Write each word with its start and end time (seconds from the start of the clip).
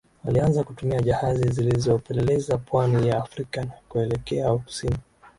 Alianza 0.27 0.63
kutuma 0.63 1.01
jahazi 1.01 1.49
zilizopeleleza 1.49 2.57
pwani 2.57 3.07
ya 3.07 3.17
Afrika 3.17 3.61
na 3.63 3.71
kuelekea 3.89 4.53
kusini 4.57 4.97